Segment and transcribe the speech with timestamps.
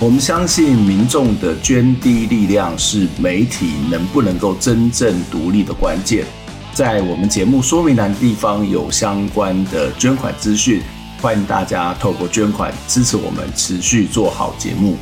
[0.00, 6.24] 我们相信民众的捐滴力量是媒体能不能够真正独立的关键。
[6.72, 10.80] 在我们节目说明栏地方有相关的捐款资讯，
[11.20, 14.96] 欢迎大家透过捐款支持我们持续做好节目。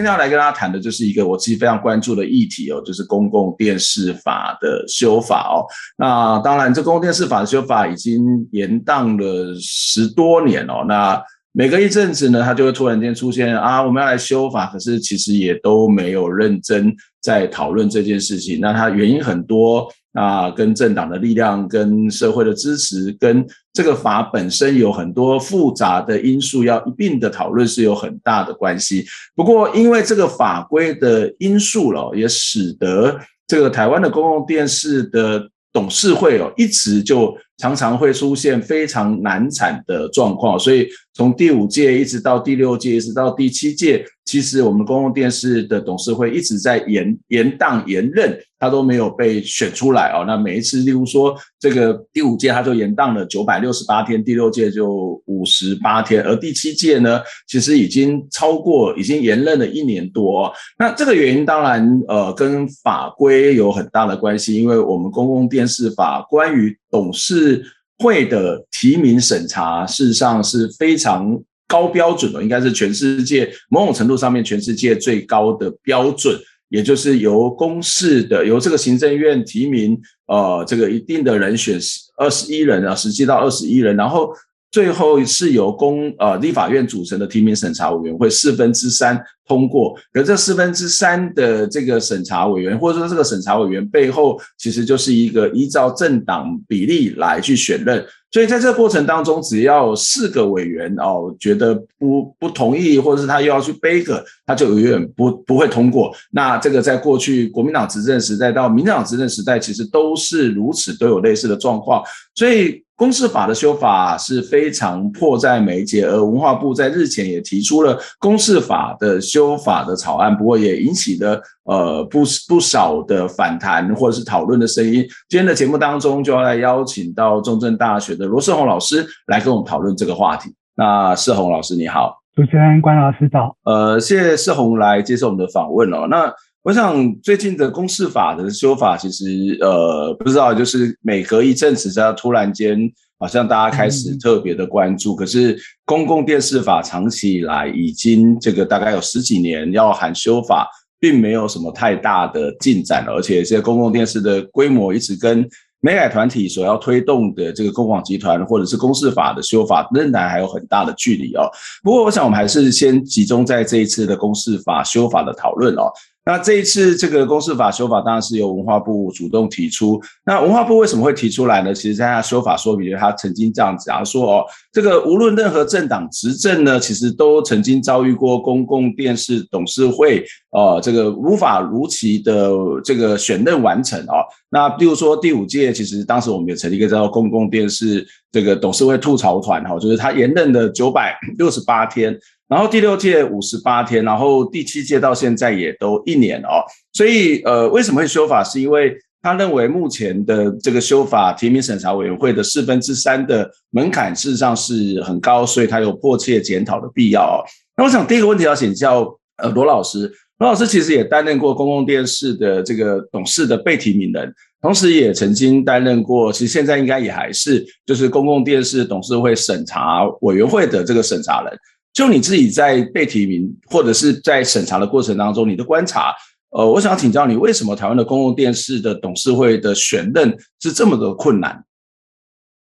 [0.00, 5.60] 今天要来跟大家谈的就是一个我自己非常关注的议题哦，就是公共电视法的修法哦。
[5.98, 10.86] 那当然，这公共电视法的修法已经延宕了十多年哦。
[10.88, 18.58] 那每隔一阵子呢，它就会突然间出现啊，我们要来修法，可是其实也都没有认真在讨论这件事情。
[18.58, 29.04] 那它原因很多那，跟政党的力量、跟社会的支持、跟这个法本身有很多复杂的因素要一并的讨论，是有很大的关系。
[29.34, 37.36] 不过，因为这个法规的因素了，也使得这个台湾的公共电视的董事会哦，一直就。
[37.60, 50.24] 常常会出现非常难产的状况，所以从第五届一直到第六届，一直到第七届，其实我们公共电视的董事会一直在延延宕延任，他都没有被选出来哦。
[50.26, 60.52] 那每一次，例如说这个第五届，他就延宕了九百六十八天，第六届就五十八天，而第七届呢，其实已经超过，已经延任了一年多哦。
[60.78, 67.49] 那这个原因当然呃跟法规有很大的关系，因为我们公共电视法关于董事
[67.98, 76.38] 会的提名审查，事实上是非常高标准的，应该是全世界某种程度上面全世界最高的标准，
[76.68, 81.78] 也就是由公示的，由这个行政院提名，呃，这个一定的人选
[82.16, 84.32] 二十一人啊，实际到二十一人，然后。
[84.70, 98.04] 最后是由公呃立法院组成的提名审查委员会四分之三通过，而这四分之三的这个审查委员，或者说这个审查委员背后，其实就是一个依照政党比例来去选任。
[98.30, 106.14] 所以在这个过程当中，只要四个委员哦觉得不不同意，或者是他又要去背个，他就永远不不会通过。
[106.30, 112.04] 那这个在过去国民党执政时代到民进党执政时代，其实都是如此，都有类似的状况。
[112.36, 112.84] 所以。
[113.00, 125.02] 公示法的修法是非常迫在眉睫，而文化部在日前也提出了公示法的修法的草案，不过也引起了呃不不少的反弹或者是讨论的声音。
[125.30, 130.54] 今天的节目当中就要来邀请到中正大学的罗世宏老师来跟我们讨论这个话题。
[130.76, 133.56] 那世宏老师你好，主持人关老师早。
[133.64, 136.06] 呃，谢谢世宏来接受我们的访问哦。
[136.10, 136.30] 那
[136.62, 142.78] 我想最近的公视法的修法，其实呃不知道，就是每隔一阵子，要突然间
[143.18, 145.16] 好像大家开始特别的关注。
[145.16, 150.68] 可是公共电视法长期以来已经这个大概有十几年要喊修法，
[150.98, 155.48] 并没有什么太大的进展了，而且这些公共电视的规模一直跟
[155.80, 161.48] 美改团体所要推动的这个公广集团或者是公视法的修法，仍然还有很大的距离哦。
[161.82, 165.90] 不过我想我们还是先集中在这一次的公视法修法的讨论哦。
[166.30, 170.00] 那这一次这个公视法修法当然是由文化部主动提出。
[170.24, 171.74] 那文化部为什么会提出来呢？
[171.74, 182.48] 其实在他修法说明，他曾经这样子啊说哦，这个无论任何政党执政呢，其实都曾经遭遇过公共电视董事会呃这个无法如期的
[182.84, 184.22] 这个选任完成哦。
[184.50, 192.16] 那比如说第五届，其实当时我们也成立一个叫做公共电视这个董事会吐槽团哈，就是他延任的九百六十八天。
[192.50, 196.60] 然后第六届五十八天，然后第七届到现在也都一年哦，
[196.92, 198.42] 所以呃，为什么会修法？
[198.42, 207.38] 是因为他认为目前的这个修法提名审查委员会的四分之三的门槛事实上是很高，所以他有迫切检讨的必要哦。
[207.76, 209.06] 那我想第一个问题要请教
[209.36, 221.56] 呃罗老师，罗老师其实也担任过公共电视的这个董事的被提名人，同时也曾经担任过，其实现在应该也还是就是公共电视董事会审查委员会的这个审查人。
[221.92, 226.14] 就你自己在被提名或者是在审查的过程当中，你的观察，
[226.50, 231.64] 呃，我想请教你，为什么台湾的公共电视的董事会的选任是这么的困难？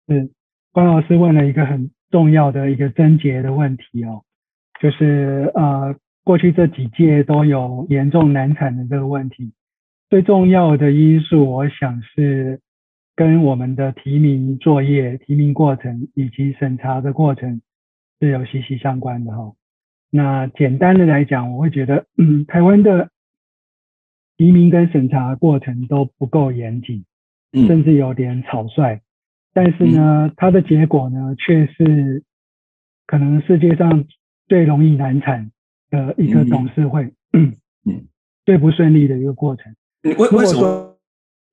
[0.07, 0.29] 是
[0.71, 4.23] 关老师问了一个很重要的一个症结的问题哦，
[4.81, 9.53] 就是呃，过去这几届都有严重难产的这个问题，
[10.09, 12.59] 最重要的因素，我想是
[13.15, 17.61] 跟我们的提名作业、提名过程以及审查的过程。
[18.21, 19.51] 是有息息相关的哈。
[20.11, 23.09] 那简单的来讲，我会觉得，嗯，台湾的
[24.37, 27.03] 移民跟审查过程都不够严谨，
[27.51, 28.95] 甚至有点草率。
[28.95, 29.01] 嗯、
[29.53, 32.23] 但是呢，嗯、它的结果呢，却是
[33.07, 34.05] 可能世界上
[34.47, 35.51] 最容易难产
[35.89, 38.05] 的一个董事会，嗯，嗯
[38.45, 39.73] 最不顺利的一个过程。
[40.03, 40.90] 为为什么？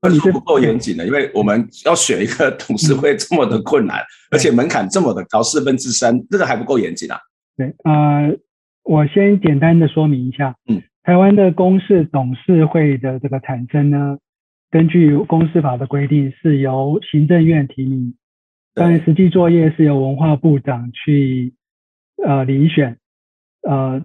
[0.03, 7.19] 那你是不够严谨的，因为我们要选一个董事会这么的困难，嗯、而且门槛这么的高，四分之三，这个还不够严谨啊？
[7.56, 8.37] 对，呃。
[8.85, 14.17] 我先简单的说明一下，嗯，台湾的公视董事会的这个产生呢，
[14.71, 18.15] 根据公司法的规定是由行政院提名，
[18.73, 21.53] 但实际作业是由文化部长去
[22.25, 22.97] 呃遴选，
[23.61, 24.03] 呃，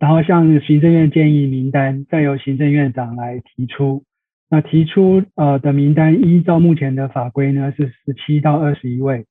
[0.00, 4.02] 然后向行政院建议名单，再由行政院长来提出。
[4.50, 9.24] 那提出呃的名单依照目前的法规呢是十七到二十一位，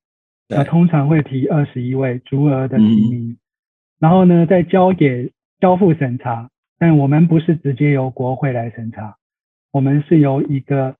[0.48, 3.30] 那通常会提二十一位足额的提名。
[3.30, 3.36] 嗯
[4.00, 5.30] 然后呢，再交给
[5.60, 9.18] 交付审查，但我们不是直接由国会来审查，
[9.72, 10.96] 我们是由一个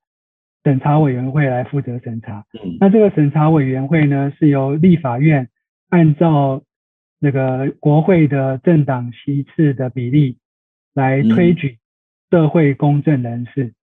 [0.63, 2.45] 审查委员会来负责审查。
[2.53, 5.49] 嗯，那这个审查委员会呢，是由立法院
[5.89, 6.61] 按照
[7.19, 10.37] 那个国会的政党席次的比例
[10.93, 11.79] 来推举
[12.29, 13.63] 社会公正人士。
[13.63, 13.73] 嗯，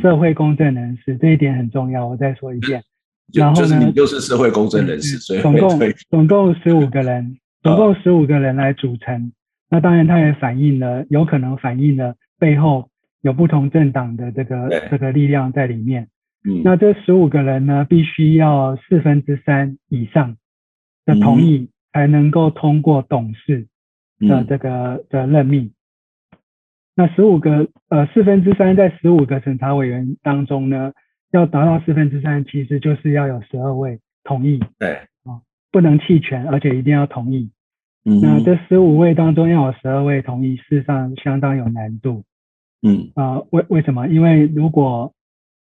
[0.00, 2.82] 社会公正人士这一点很重要，我再说一遍。
[3.32, 5.78] 然后呢，就是你就是社会公正人士，所以总共
[6.10, 7.36] 总共十五个人。
[7.64, 9.32] 总共十五个人来组成，
[9.70, 12.90] 那当然，它也反映了，有可能反映了背后
[13.22, 16.08] 有不同政党的这个这个力量在里面。
[16.46, 20.36] 嗯，那这十五个人呢，必须要四分之三以上
[21.06, 23.66] 的同意，才能够通过董事
[24.20, 25.72] 的这个的任命。
[26.96, 30.92] 那十五个呃四分之三在十五个审查委员当中呢，
[31.32, 34.60] 要达到四分之三，其实就是要有十二位同意。
[34.78, 34.94] 对
[35.24, 35.42] 啊，
[35.72, 37.50] 不能弃权，而且一定要同意。
[38.04, 42.22] 嗯，那这十五位当中要有十二位同意，事实上相当有难度。
[42.82, 44.06] 嗯啊，为为什么？
[44.08, 45.12] 因为如果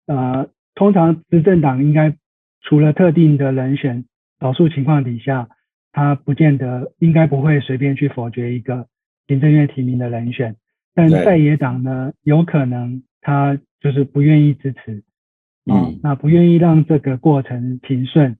[0.07, 2.15] 呃，通常执政党应该
[2.61, 4.03] 除了特定的人选，
[4.41, 5.47] 少数情况底下，
[5.93, 8.87] 他不见得应该不会随便去否决一个
[9.27, 10.57] 行政院提名的人选。
[10.95, 15.03] 但在野党呢，有可能他就是不愿意支持，
[15.65, 18.37] 啊，那不愿意让这个过程平顺。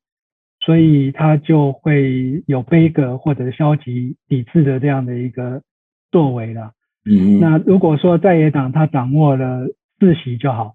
[0.61, 5.61] 所以他就会有杯葛或者消极抵制的这样的一个
[6.09, 6.71] 作为了。
[7.05, 9.67] 嗯，那如果说在野党他掌握了
[9.99, 10.73] 四席就好，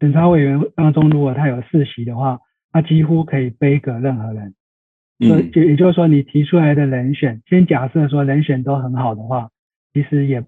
[0.00, 2.38] 审查委员当中如果他有四席的话，
[2.72, 4.54] 他几乎可以背葛任何人。
[5.18, 9.50] 嗯，就也就是说你提出来的人选，先假设说人选都很好的话，
[9.92, 10.42] 其实也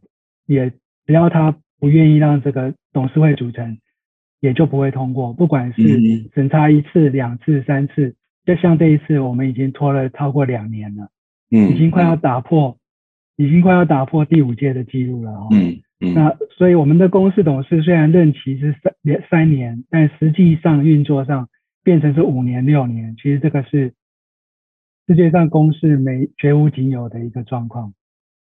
[0.49, 0.71] 也
[1.07, 3.79] 只要他不愿意让这个董事会组成，
[4.41, 5.83] 也就不会通过，不管是
[6.35, 8.17] 审查一次、两次、三次。
[8.47, 11.11] 就像这一次，我们已经拖了超过两年了，
[11.51, 12.79] 嗯，已经快要打破，
[13.37, 21.51] 嗯、已经快要打破第五届的记录了哈、嗯，嗯，那所以我们的公司董事虽然任期是三年三年，但实际上运作上
[21.85, 23.93] 变成是五年六年，其实这个是
[25.07, 27.93] 世界上公司没绝无仅有的一个状况，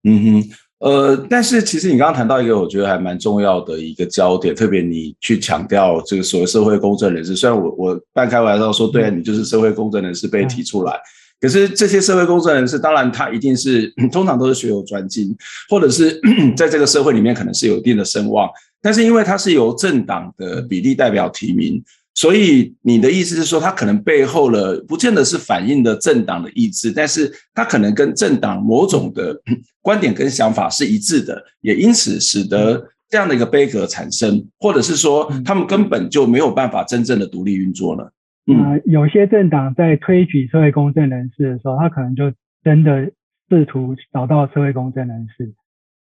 [0.04, 0.67] 嗯哼。
[0.80, 7.34] 呃，但是其实你刚刚谈到一个我觉得还蛮重要的一个焦点，特别你去强调这个所谓社会公正人士。
[7.34, 10.92] 虽然我我半开玩笑说，对啊，你就是社会公正人士被提出来，
[11.40, 15.36] 可是这些社会公正人士，当然他一定是通常都是学有专精，
[15.68, 16.20] 或者是
[16.56, 18.48] 在这个社会里面可能是有一定的声望，
[18.80, 21.82] 但是因为他是由政党的比例代表提名。
[22.20, 29.40] 所以你的意思是说，他可能背后了，不见得是反映的政党的意志，但是他可能跟政党某种的
[29.80, 38.12] 观点跟想法是一致的，也因此使得这样的一个杯格产生，或者是说他们根本就没有办法真正的独立运作了。
[38.50, 42.32] 嗯，呃、有些政党在推举社会公正人士的时候，他可能就
[42.64, 43.08] 真的
[43.48, 45.52] 试图找到社会公正人士，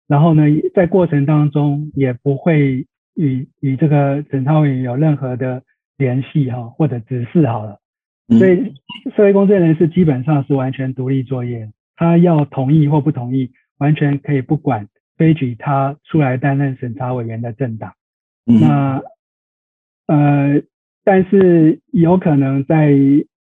[0.07, 0.43] 然后呢，
[0.75, 5.63] 在过程当中也不会与与这个审查委员有任何的。
[5.97, 7.79] 联系哈，或者指示好了，
[8.39, 8.73] 所以
[9.15, 17.93] 社会公正人士基本上是完全独立作业，他要同意或不同意，完全可以不管推举他出来担任审查委员的政党。
[18.45, 19.01] 那
[20.07, 20.61] 呃，
[21.03, 22.91] 但是有可能在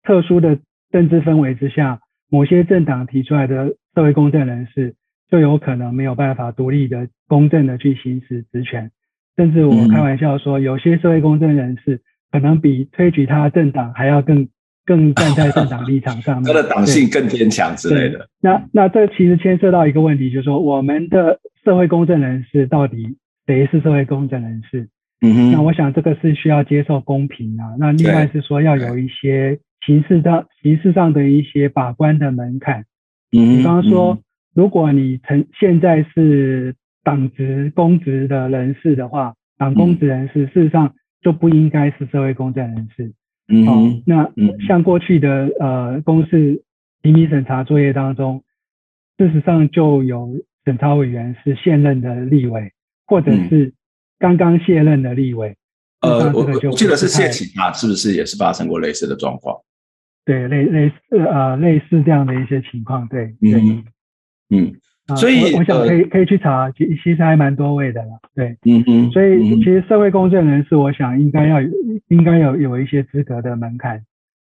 [0.02, 0.59] 特殊的
[0.90, 4.94] 政治氛围之下，某些政党提出来的社会公正人士，
[5.30, 8.90] 就有可能没有办法独立的、公正的去行使职权，
[9.37, 12.02] 甚至我开玩笑说，有些社会公正人士。
[12.33, 14.49] 可能比推举他政党还要更
[14.85, 18.27] 更站在政党立场上面，他的党性更坚强之类的。
[18.41, 24.89] 那那这其实牵涉到一个问题，就是说我们的社会公正人士到底谁是社会公正人士？
[25.21, 25.53] 嗯哼。
[25.53, 27.77] 那我想这个是需要接受公平啊。
[27.79, 32.85] 那另外是说要有一些形式上形式上的一些把关的门槛。
[33.31, 33.59] 嗯。
[33.59, 34.19] 比方说
[34.55, 36.75] 如果你曾现在是
[37.05, 43.12] 党职公职的人士的话，党公职人士事实上就不应该是社会公正人士。
[43.49, 44.31] 嗯，哦，那
[44.67, 46.62] 像过去的呃公示
[47.02, 48.45] 提名审查作业当中，
[49.19, 50.29] 事实上就有
[50.64, 52.73] 审查委员是现任的立委，
[53.07, 53.73] 或者是
[54.19, 55.57] 刚刚卸任的立委。
[56.00, 59.57] 嗯、呃，我我记得是谢启啊，是不是也是发生过类似的状况？
[60.25, 63.85] 对，类类似呃类似这样的一些情况，对，对嗯
[64.50, 64.75] 嗯。
[65.16, 71.68] 所以、呃、我，我想可以可以去查，其其实还蛮多位的啦，对，嗯嗯，所以其实社会公正人士，我想应该要有
[72.09, 74.00] 应该有有一些资格的门槛，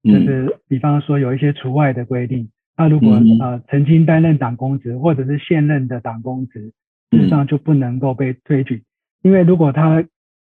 [0.04, 6.74] 就是比方说有一些除外的规定，那如果呃曾经担任党公职或者是现任的党公职，
[7.12, 8.84] 事实上就不能够被推举，
[9.22, 10.04] 因为如果他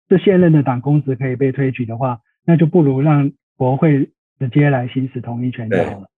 [0.08, 6.08] 是现任的党公职可以被推举的话，那就不如让国会直接来行使同意权就好了。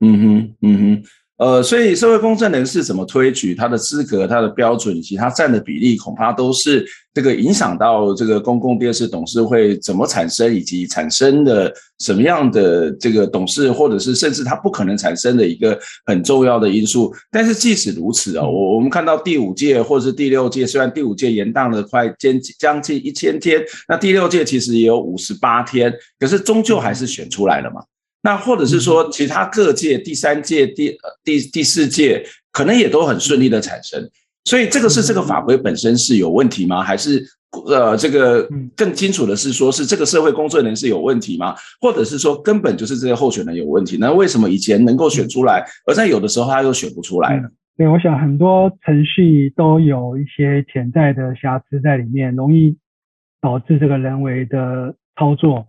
[0.00, 1.02] 嗯哼，嗯哼。
[1.38, 17.14] 呃，所以社会公正人士怎么推举，他的资格、他的标准以及他占的比例，恐怕都是这个影响到这个公共电视董事会怎么产生，以及产生的什么样的这个董事，或者是甚至他不可能产生的一个很重要的因素。
[17.30, 27.82] 但是即使如此啊，我我们看到第五届或者是第六届，虽然第五届延宕了快将将近一千天，那第六届其实也有五十八天，可是终究还是选出来了嘛。
[28.26, 34.02] 那或者是说，其他各界第三届、第第第四届可能也都很顺利的产生，
[34.44, 36.82] 所以这个是这个法规本身是有问题吗？
[36.82, 37.24] 还是
[37.68, 41.54] 呃，这个更清楚的是说，是这个社会工作人是有问题吗？
[41.80, 43.96] 或者是说根本就是这些候选人有问题？
[44.00, 47.48] 那为什么以前能够选出来，而在有的时候他又选不出来呢？
[47.76, 52.76] 对，我想很多程序都有一些潜在的瑕疵在里面，容易
[53.40, 55.64] 导致这个人为的操作，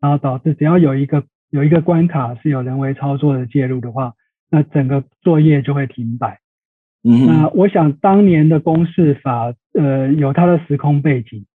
[0.00, 1.22] 然后导致只要有一个。
[1.50, 4.14] 有一个关卡是有人为操作的介入的话，
[4.50, 6.38] 那整个作业就会停摆。
[7.02, 11.46] 嗯，那我想当年的公示法，呃，有它的时空背景，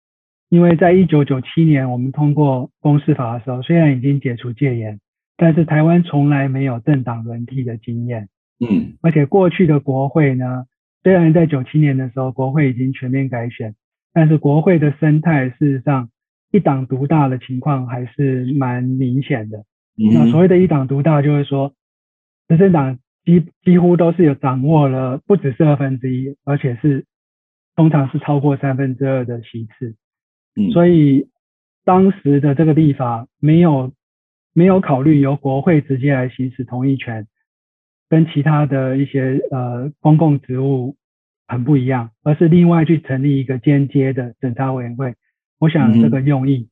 [0.49, 4.99] 因为在一九九七年我们通过公示法的时候，虽然已经解除戒严，
[5.37, 8.27] 但是台湾从来没有政党轮替的经验。
[8.59, 10.65] 嗯，而且过去的国会呢，
[11.03, 13.75] 虽然在九七年的时候国会已经全面改选，
[14.13, 16.09] 但是国会的生态事实上
[16.51, 19.63] 一党独大的情况还是蛮明显的。
[19.97, 21.73] 那所谓的一党独大，就是说，
[22.49, 27.05] 执政党几几乎都是有掌握了，不只是二分之一，而且是
[27.77, 29.95] 通常是超过三分之二的席次。
[30.57, 31.29] 嗯，所以
[31.85, 33.93] 当时的这个立法没有
[34.53, 37.25] 没有考虑由国会直接来行使同意权，
[38.09, 40.97] 跟其他的一些呃公共职务
[41.47, 45.15] 很不一样，而是另外去成立一个间接的审查委员会。
[45.57, 46.67] 我想这个用意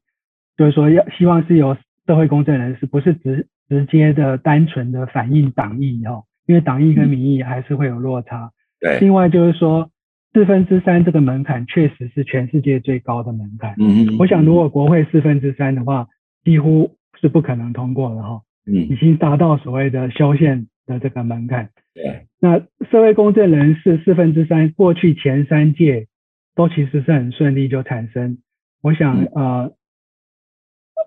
[0.57, 1.77] 就是说，要希望是由。
[2.05, 8.51] 社会公正人士不是直直接的单纯的反映党意哦，因为党意跟民意还是会有落差。
[8.79, 8.99] 对。
[8.99, 9.89] 另外就是说，
[10.33, 13.75] 四分之三这个门槛确实是全世界最高的门槛。
[13.79, 14.17] 嗯嗯。
[14.19, 16.07] 我想如果国会四分之三的话，
[16.43, 18.41] 几乎是不可能通过的哈。
[18.65, 18.75] 嗯。
[18.75, 21.69] 已经达到所谓的修宪的这个门槛。
[21.93, 22.27] 对。
[22.41, 22.59] 那
[22.91, 26.07] 社会公正人士四分之三，过去前三届
[26.53, 28.39] 都其实是很顺利就产生。
[28.81, 29.71] 我想呃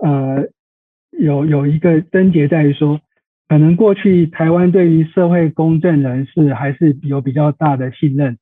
[0.02, 0.48] 呃。
[1.18, 3.00] 有有一个症结在于说，
[3.48, 8.36] 可能过去台湾对于社会公正人士还是有比较大的信任，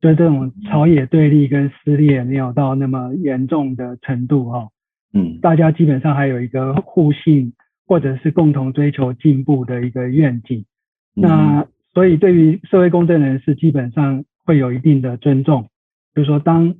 [0.00, 4.68] 就这种朝野对立跟撕裂没有到那么严重的程度哈。
[5.12, 7.52] 嗯，大家基本上还有一个互信
[7.86, 10.64] 或者是共同追求进步的一个愿景。
[11.14, 15.68] 那所以对于社会公正人士基本上会有一定的尊重，
[16.14, 16.74] 就是说当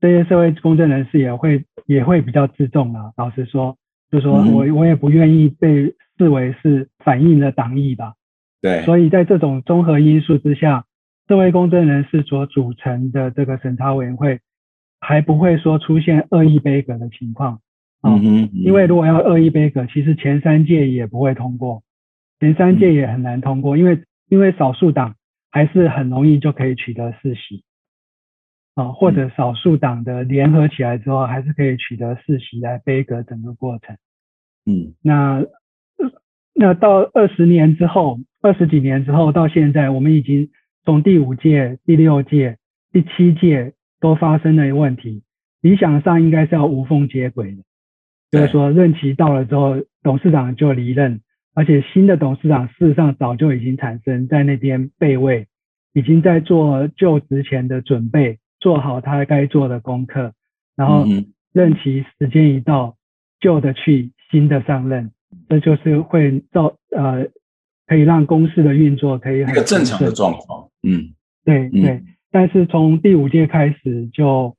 [0.00, 3.76] 这些社会公正人士也会也会比较自重啊，老实说。
[4.12, 8.12] 就是说我我也不愿意被视为是反映了党意吧，
[8.60, 10.84] 对，所以在这种综合因素之下，
[11.26, 14.40] 社会公正人士所组成的这个审查委员会，
[15.00, 17.60] 还不会说出现恶意杯葛的情况
[18.02, 18.18] 啊，
[18.52, 21.82] 因为如果要恶意杯葛，其实前三届也不会通过，
[22.38, 25.14] 前三届也很难通过，因为因为少数党
[25.50, 27.64] 还是很容易就可以取得四席。
[28.74, 33.96] 啊，或者少数党的联合起来之后，还是可以取得四席来杯葛整个过程。
[34.64, 35.44] 嗯，那
[36.54, 40.50] 那到二十年之后，二十几年之后，到现在，我们已经
[40.84, 42.58] 从第五届、第六届、
[42.92, 45.22] 第七届都发生了问题。
[45.60, 47.62] 理想上应该是要无缝接轨的，
[48.30, 51.20] 就是说任期到了之后，董事长就离任，
[51.54, 55.46] 而且新的董事长事实上早就已经产生，在那边备位，
[55.92, 58.38] 已经在做就职前的准备。
[58.62, 60.32] 做好他该做的功课，
[60.76, 61.04] 然后
[61.52, 62.94] 任期时间一到，
[63.40, 65.10] 旧的去，新的上任，
[65.48, 67.26] 这就是会造呃
[67.88, 70.68] 可以让公司的运作可以很一个正常的状况。
[70.84, 71.10] 嗯，
[71.44, 71.90] 对对。
[71.90, 74.56] 嗯、但是从第五届开始就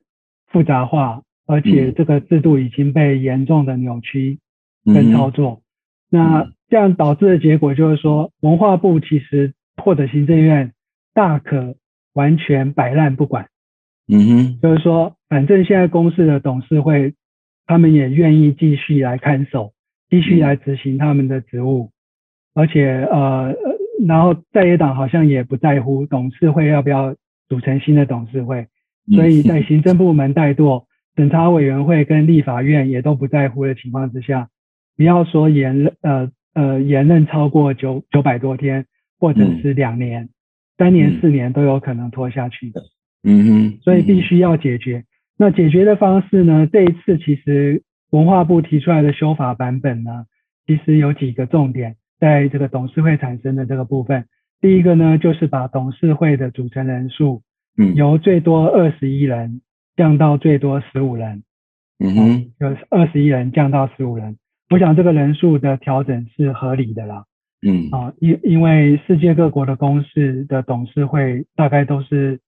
[0.48, 4.38] 复杂化，而且这个制度已经被严重的扭曲
[4.84, 5.62] 跟操作。
[6.10, 10.74] 嗯、那这样导致的结果就是说，文化部其实或者行政院
[11.14, 11.74] 大可
[12.12, 13.48] 完全摆烂不管。
[14.06, 17.14] 嗯哼，就是说，反正现在公司的董事会，
[17.66, 19.72] 他们也愿意继续来看守，
[20.10, 21.90] 继续来执行他们的职务，
[22.52, 23.54] 嗯、而且呃，
[24.06, 27.16] 然后在野党好像也不在乎董事会要不要
[27.48, 28.66] 组成新的董事会，
[29.14, 30.84] 所以在行政部门怠惰，
[31.16, 34.50] 审查委员会跟立法院也都不在乎的情况之下，
[34.98, 38.84] 不要说延任呃呃延任超过九九百多天，
[39.18, 40.28] 或者是两年、嗯、
[40.76, 42.68] 三年、四年都有可能拖下去。
[42.68, 42.82] 的。
[42.82, 42.84] 嗯
[43.24, 45.04] 哼，所以必须要解决。
[45.36, 46.68] 那解决的方式呢？
[46.70, 50.26] 这一次其实文化部提出来的修法版本呢，
[50.66, 54.26] 其实有几个重点，在这个董事会产生的这个部分。
[54.60, 57.42] 第一个呢，就是把董事会的组成人数，
[57.76, 59.62] 嗯，由最多二十一人
[59.96, 61.42] 降到最多十五人。
[61.98, 64.36] 嗯哼，由二十一人降到十五人，
[64.70, 67.24] 我想这个人数的调整是合理的啦。
[67.66, 72.38] 嗯，啊，因因为世界各国的公司的董事会大概都是。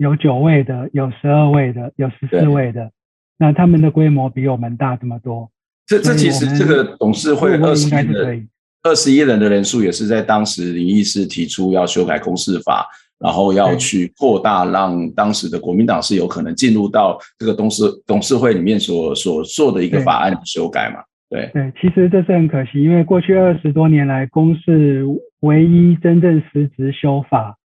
[0.00, 2.90] 有九位的，有十二位的，有十四位的，
[3.38, 5.50] 那他们的规模比我们大这么多。
[5.86, 8.48] 这这其实这个董事会二十一人，
[8.82, 12.86] 二十一人的人数也是在当时林义士提出要修改公示法，
[13.18, 21.02] 然后要去扩大，让当时的国民党是有可能进入到这个董事董事会里面所所做的一个法案修改嘛？
[21.28, 25.04] 对对，其实这是很可惜，因为过去二十多年来，公示
[25.40, 27.58] 唯一真正实质修法。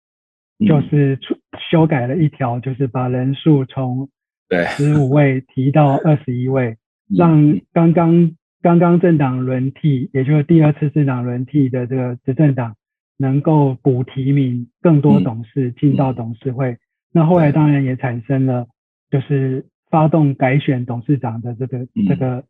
[0.65, 1.35] 就是出
[1.69, 4.09] 修改了一条，就是把人数从
[4.77, 6.77] 十五位提到二十一位，
[7.09, 8.31] 让刚刚
[8.61, 12.75] 刚刚政党轮替，也就是第二次政党轮替的这个执政党，
[13.17, 16.77] 能够补提名更多董事进到董事会。
[17.11, 18.67] 那后来当然也产生了，
[19.09, 22.43] 就是发动改选董事长的这个这个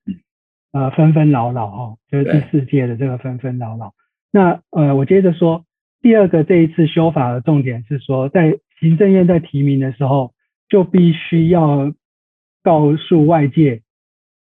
[0.72, 3.94] 呃纷纷扰扰哈，就是第四届的这个纷纷扰扰。
[4.32, 5.66] 那呃，我接着说。
[6.02, 10.34] 第二个，这一次修法的重点是说，在行政院在提名的时候，
[10.68, 11.94] 就必须要
[12.62, 13.82] 告诉外界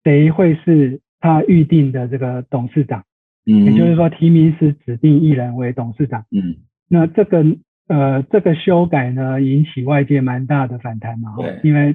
[0.02, 3.04] 谁会是他预定的这个董事长。
[3.46, 6.24] 嗯，也就是说，提名时指定一人为董事长。
[6.30, 6.56] 嗯，
[6.88, 7.44] 那这个
[7.86, 11.36] 呃，这个修改呢，引起外界蛮大的反弹嘛。
[11.36, 11.94] 对，因为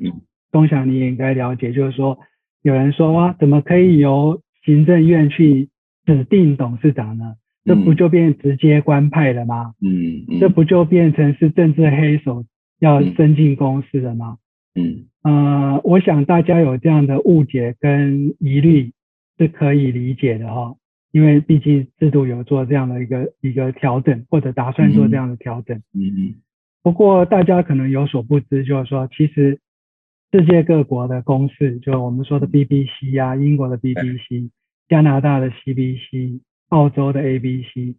[0.52, 2.18] 东翔你也应该了解，就是说，
[2.64, 5.70] 有人说哇，怎么可以由行政院去
[6.06, 7.36] 指定董事长呢？
[7.68, 9.74] 这不就变直接官派了吗？
[9.82, 12.46] 嗯，嗯，这不就变成是政治黑手
[12.80, 14.38] 要伸进公司了吗？
[14.76, 18.94] 嗯，呃，我想大家有这样的误解跟疑虑
[19.38, 20.76] 是可以理解的哈，
[21.12, 25.78] 因为毕竟制度有做这样的一个一个调整，或者打算做这样的调整。
[25.94, 26.36] 嗯嗯。
[26.84, 29.60] 不过大家可能有所不知，就是说，其实
[30.32, 34.50] 世界各国的公司，就我们说的 BBC 呀、啊，英国的 BBC，
[34.88, 36.40] 加拿大的 CBC。
[36.70, 37.96] 澳洲的 ABC，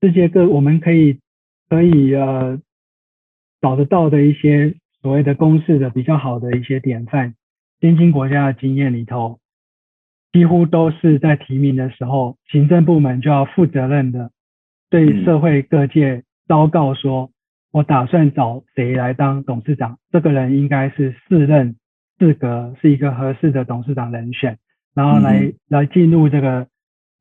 [0.00, 1.18] 世界各我们可以
[1.68, 2.60] 可以呃
[3.60, 7.34] 找得到的一些所谓的公式的比较好的一些典范，
[7.80, 9.40] 先进国家的经验里头，
[10.32, 14.30] 几乎都是在提名的时候，行政部门就要负责任的
[14.88, 17.32] 对社会各界昭告说，
[17.72, 21.74] 我打算找谁来当董事长，这个人应该是四任
[22.20, 24.58] 资格，是一个合适的董事长人选，
[24.94, 26.68] 然后来来进入这个。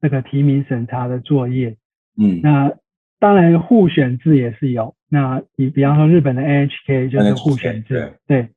[0.05, 1.77] 这个提名审查的作业，
[2.15, 2.71] 嗯，那
[3.19, 4.93] 当然互选制也是有。
[5.09, 8.49] 那你比方说日本的 NHK 就是互选制，对，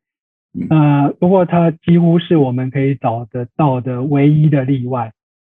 [0.68, 5.14] 呃，不过它几乎是我们可以找得到的唯一的例外。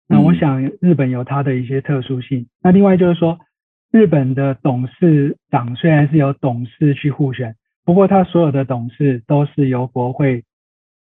[0.09, 2.47] 那我想日本有它的一些特殊性。
[2.63, 3.39] 那另外就是说，
[3.91, 10.45] 日本的董事长虽然是由董事去互选，不过他所有的董事都是由国会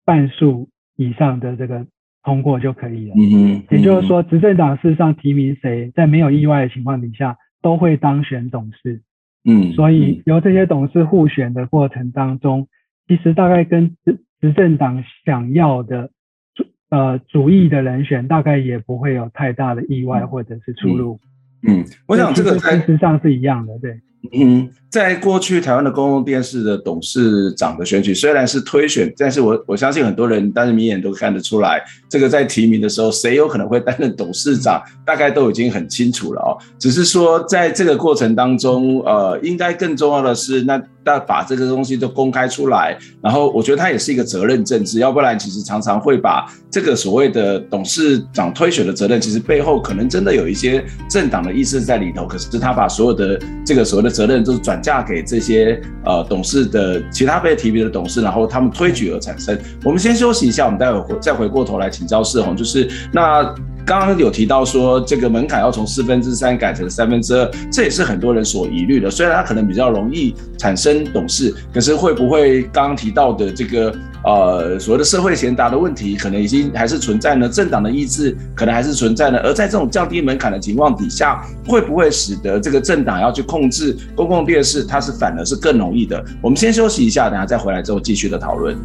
[0.06, 1.86] 半数以上的这个。
[2.30, 3.16] 通过就可以了。
[3.18, 9.02] 嗯哼，也就是说，执政党事实上提名谁，在没有意外的情况底下，都会当选董事。
[9.44, 12.68] 嗯，所以由这些董事互选的过程当中，
[13.08, 16.12] 其实大概跟执执政党想要的
[16.54, 21.20] 主呃主意的人选，大概也不会有太大的意外或者是出入。
[21.68, 24.00] 嗯，我想这个事实上是一样的，对。
[24.34, 36.58] 嗯，在过去台湾的公共电视的董事长的选举虽然是推选，但是我我相信很多人当然明眼都看得出来，这个在提名的时候谁有可能会担任董事长，大概都已经很清楚了哦。
[36.78, 40.82] 只是说在这个过程当中，呃，应该更重要的是那。
[41.06, 59.58] 要把这个东西都公开出来，然后我觉得它也是一个责任政治，要不然其实常常会把这个所谓的董事长推选的责任，其实背后可能真的有一些政党的意思在里头，可是他把所有的这个所谓的责任就是转嫁给这些呃董事的其他被提名的董事，然后他们推举而产生。
[59.84, 63.54] 我们先休息一下，我们待会再回过头来请教世宏，就是那。
[63.86, 69.10] 刚刚有提到说，这个门槛要从四分之三改成三分之二，这也是很多人所疑虑的。
[69.10, 77.50] 虽然它可能比较容易产生董事，可是会不会刚刚提到的这个呃所谓的社会贤达的问题，可能已经还是存在呢？
[77.50, 79.40] 政党的意志可能还是存在呢？
[79.40, 86.24] 而在这种降低门槛的情况底下，会不会使得这个政党要去控制公共电视，它是反而是更容易的？
[86.44, 88.78] 我们先休息一下，等下再回来之后继续的讨论。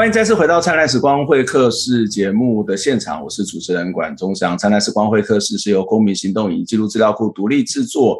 [0.00, 4.56] 欢迎再次回到《灿烂时光会客室》节目的现场，我是主持人管中祥。
[4.58, 8.18] 《灿烂时光会客室》是由公民行动影音记录资料库独立制作，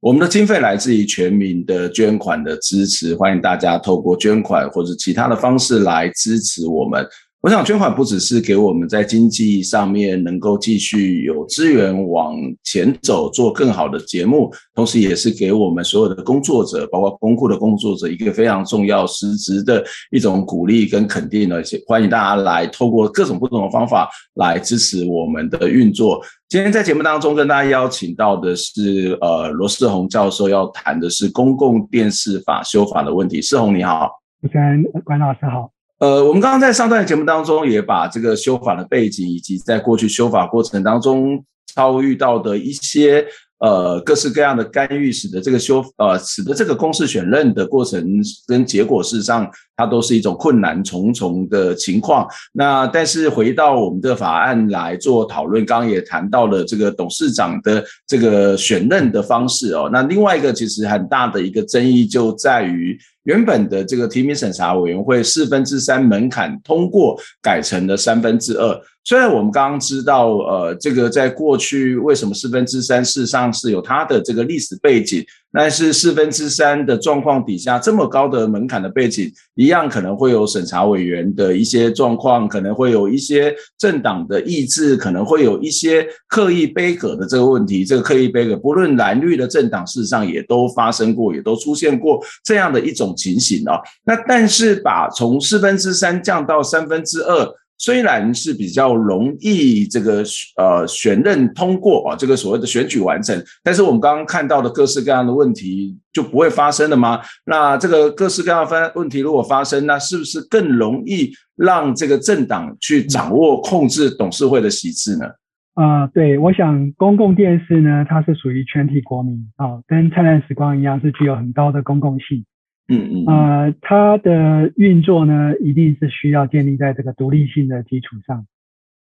[0.00, 7.02] 我们的经费来自于全民的捐款的支持，欢迎大家透过捐款或者其他的方式来支持我们。
[7.44, 21.62] 我想捐款不只是给我们在经济上面能够继续有资源往前走，做更好的节目，同时也是给我们所有的工作者，包括公库的工作者，一个非常重要、实质的一种鼓励跟肯定的。
[21.86, 26.22] 欢迎大家来透过各种不同的方法来支持我们的运作。
[26.48, 33.42] 今天在节目当中跟大家邀请到的是呃罗世宏教授，要谈的是公共电视法修法的问题。
[33.42, 34.08] 世宏你好，
[34.40, 35.73] 主持人管老师好。
[36.00, 43.24] 呃，我们刚刚在上段节目当中也把这个修法的背景，以及在过去修法过程当中遭遇到的一些
[43.60, 48.04] 呃各式各样的干预，使得这个修呃使得这个公示选任的过程
[48.46, 52.26] 跟结果事实上它都是一种困难重重的情况。
[52.52, 59.88] 那但是回到我们的法案来做讨论，刚刚也谈到了这个董事长的这个选任的方式哦。
[59.92, 62.98] 那另外一个其实很大的一个争议就在于。
[63.24, 68.80] 原本的这个提名审查委员会四分之三门槛通过，改成了三分之二。
[69.04, 75.22] 虽然我们刚刚知道，呃，这个在过去为什么四分之三，事实上是有它的这个历史背景。
[75.56, 87.84] 但是四分之三的状况底下，这么高的门槛的背景，一样可能会有审查委员的一些状况，可能会有一些政党的意志，可能会有一些刻意背葛的这个问题。
[87.84, 93.78] 这个刻意背葛，不论蓝绿的政党，事实上也都发生过，也都出现过这样的一种情形啊。
[94.04, 97.48] 那但是把从四分之三降到三分之二。
[97.76, 100.22] 虽然是比较容易这个
[100.56, 107.20] 呃选任通过啊，这个所谓的选举完成，但是我们刚刚看到的各式各样的问题就不会发生了吗？
[107.44, 115.26] 那这个各式各样的问题如果发生，那是不是更容易让这个政党去掌握控制董事会的席次呢？
[115.74, 122.44] 啊、呃，对，我想公共电视呢，它是属于全体国民啊、哦，跟灿烂时光一样，是具有很高的公共性。
[122.86, 128.46] 嗯嗯，呃，它的运作呢，一定是需要建立在这个独立性的基础上。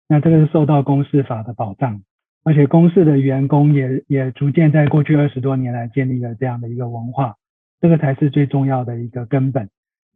[0.08, 2.00] 那这个是受到公司法的保障，
[2.42, 7.34] 而且公司的员工也也逐渐在过去二十多年来建立了这样的一个文化，
[7.80, 9.68] 这个才是最重要的一个根本。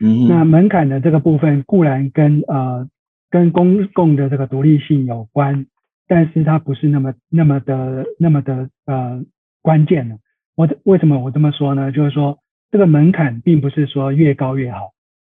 [0.03, 2.89] 嗯，那门槛的这个部分固然跟呃
[3.29, 5.67] 跟公共的这个独立性有关，
[6.09, 9.23] 但是它不是那么那么的那么的呃
[9.61, 10.17] 关键的。
[10.57, 11.93] 我为什么我这么说呢？
[11.93, 12.39] 就是说。
[12.71, 14.93] 这个门槛并不是说越高越好，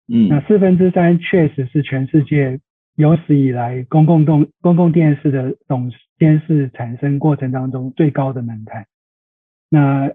[0.07, 2.61] 嗯，那四分之三确实是全世界
[2.95, 8.87] 有史以来公共动公共电视的总监事产生过程当中最高的门槛。
[9.69, 10.13] 那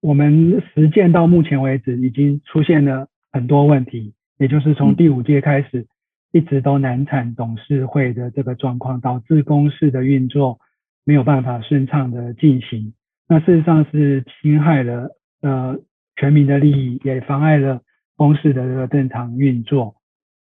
[0.00, 5.88] 我们实践到目前为止已经出现了很多问题，也就是从第五届开始
[6.30, 10.60] 一直都难产董事会的这个状况，导致公司的运作
[11.04, 12.94] 没有办法顺畅的进行。
[13.26, 15.08] 那事实上是侵害了
[15.42, 15.80] 呃。
[16.18, 17.80] 全民的利益也妨碍了
[18.16, 19.94] 公司的这个正常运作。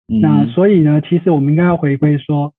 [0.09, 2.53] 嗯、那所以呢，其实我们应该要回归说，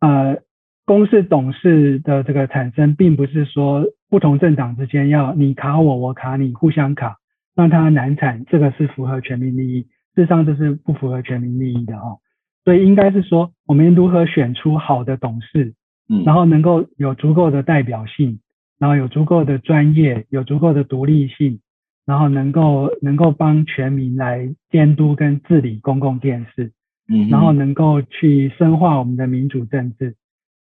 [0.00, 0.38] 呃，
[0.86, 7.18] 公司董事的这个产生，并不是说不同政党之间要你卡我，我卡你，互相卡，
[7.54, 9.82] 让它难产，这个是符合全民利益。
[10.14, 12.18] 事实上，这是不符合全民利益的哦。
[12.64, 15.74] 所以应该是说，我们如何选出好的董事，
[16.08, 18.40] 嗯，然后能够有足够的代表性，
[18.78, 21.60] 然后有足够的专业，有足够的独立性。
[22.08, 26.72] 然后能够能够帮全民来监督跟治理公共电视，
[27.06, 30.14] 嗯，然后能够去深化我们的民主政治。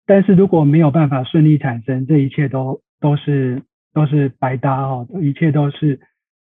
[0.06, 6.02] 但是如果没有办法顺利产生，这一切都都是都是白搭哦，一切都是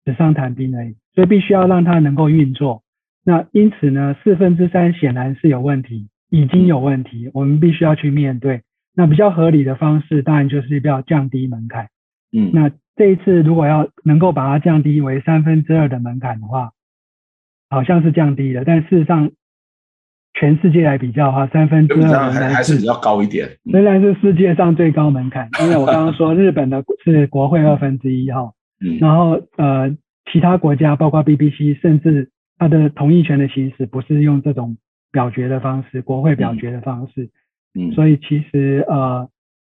[0.05, 0.95] 纸上谈兵而已。
[1.15, 2.83] 所以必须要让它能够运作。
[3.25, 8.61] 那因此呢，四分之三显然是有问题，已经有问题，我们必须要去面对。
[8.95, 11.89] 那比较合理的方式，当然就是要降低门槛。
[12.33, 12.71] 嗯，那。
[13.01, 16.73] 这一次如果要能够把它降低为三分之二的门槛的话，
[17.71, 19.31] 好像是降低了，但事实上，
[20.35, 25.49] 全世界来比较的话，三分之二还还是比较高一点，仍然是世界上最高门槛。
[25.63, 28.53] 因为我刚刚说日本的是 国会二分之一哈，
[28.85, 29.97] 嗯，然后呃
[30.31, 34.77] 其他国家包括 BBC，甚至它的同意权的行使不是用这种
[35.11, 37.31] 表决的方式，国会表决的方式，
[37.75, 39.31] 嗯，所以其实呃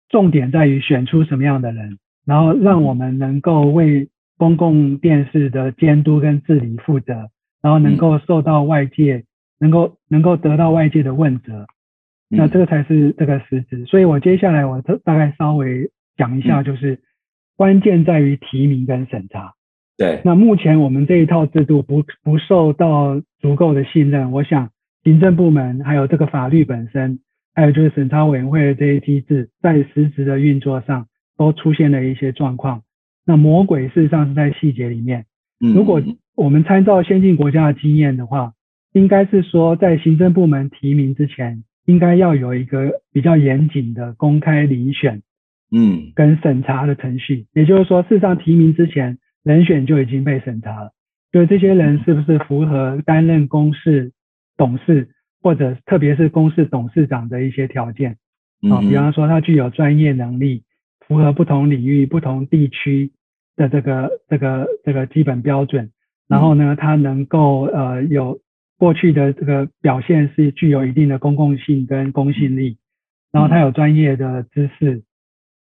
[0.10, 2.00] 重点在于选出什么样的人。
[2.26, 7.30] 然后让我们能够为公共电视的监督跟治理负责，
[7.62, 9.24] 然后能够受到外界，
[9.60, 11.66] 能够能够得到外界的问责，
[12.30, 13.86] 那这个才是这个实质。
[13.86, 17.00] 所以我接下来我大概稍微讲一下，就是
[17.56, 19.54] 关键在于提名跟审查。
[19.98, 24.72] 对，那目前我们这一套制度不不受到足够的信任，我想
[25.04, 27.20] 行政部门还有这个法律本身，
[27.54, 31.08] 还有就是审查委员会的这些机制，在实质的运作上。
[31.38, 32.84] 都出现了一些状况，
[33.26, 35.26] 那魔鬼事实上是在细节里面。
[35.60, 36.02] 如果
[36.36, 38.54] 我们参照先进国家的经验的话，
[38.92, 45.22] 应该是说在行政部门提名之前，应该要有一个比较严谨的公开遴选，
[45.72, 47.48] 嗯，跟审查的程序。
[47.54, 50.92] 也就是说，事实上提名之前，人选就已经被审查了，
[51.32, 54.12] 就是这些人是不是符合担任公事
[54.58, 55.10] 董事，
[55.42, 58.18] 或者特别是公司董事长的一些条件
[58.70, 60.64] 啊，比方说他具有专业能力。
[61.08, 63.12] 符合不同领域、不同地区
[63.56, 65.92] 的这个、这个、这个基本标准，
[66.28, 68.40] 然后呢，它能够呃有
[68.78, 72.78] 过去的这个表现是具有一定的公共性跟公信力，
[73.32, 75.04] 然后它有专业的知识。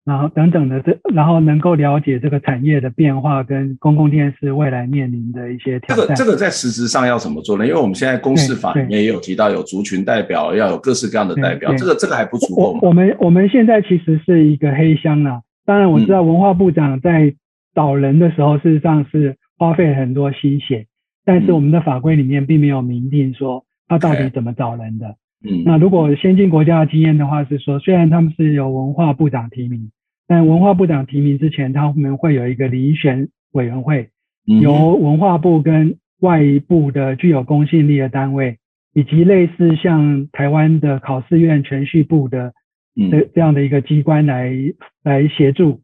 [0.06, 6.08] 然后等等的这，然后能够了解这个产业的变化跟公共电视未来面临的一些挑战。
[6.08, 7.66] 这个这个在实质上要怎么做呢？
[7.66, 12.80] 因为我们现在公司法里面也有提到有族群代表，要有各式各样的代表，这个这个还不足够吗？
[12.84, 15.42] 我，我们我们现在其实是一个黑箱啊。
[15.66, 17.34] 当然我知道文化部长在
[17.74, 20.88] 找人的时候，事实上是花费很多心血，
[21.24, 25.16] 但是我们的法规里面并没有明定说他到底怎么找人的。
[25.44, 29.92] 嗯，那如果先进国家的经验的话，是说虽然他们是由文化部长提名，
[30.26, 34.10] 但文化部长提名之前，他们会有一个遴选委员会，
[34.46, 38.58] 由文化部跟外部的具有公信力的单位，
[38.94, 42.54] 以及类似像台湾的考试院程序部的
[43.12, 44.50] 这这样的一个机关来
[45.04, 45.82] 来协助，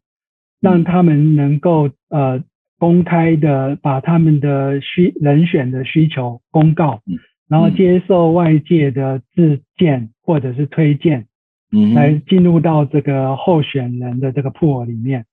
[0.60, 2.42] 让他们能够呃
[2.78, 7.02] 公开的把他们的需人选的需求公告。
[7.50, 11.26] 然后接受外界的自荐或者是推荐，
[11.72, 15.26] 嗯，来进入到这个候选人的这个 pool 里面。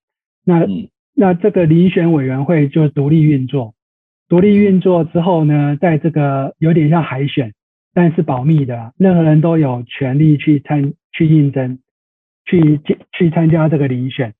[0.44, 0.66] 那
[1.14, 3.74] 那这个遴选委员会就独立运作，
[4.28, 7.54] 独立运作之后呢，在这个有点像海选，
[7.94, 11.78] 但是保密的，任何人都有权利去参去应征，
[12.44, 12.80] 去
[13.12, 14.34] 去参加这个遴选。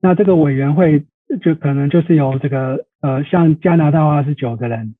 [0.00, 1.04] 那这个委员会
[1.42, 4.94] 就可能就是由这个呃，像加拿大的话是九个人。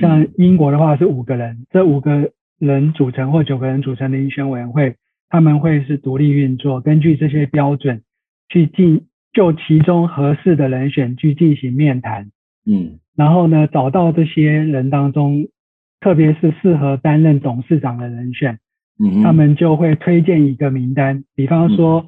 [0.00, 4.96] 像英国的话是五个人，这五个人组成或九个人组成的遴选委员会，
[5.28, 8.02] 他们会是独立运作，根据这些标准
[8.48, 12.30] 去进就其中合适的人选去进行面谈，
[12.66, 15.46] 嗯，然后呢，找到这些人当中，
[16.00, 18.58] 特别是适合担任董事长的人选，
[18.98, 22.06] 嗯，他们就会推荐一个名单，比方说